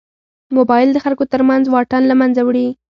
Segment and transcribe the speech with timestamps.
[0.55, 2.67] موبایل د خلکو تر منځ واټن له منځه وړي.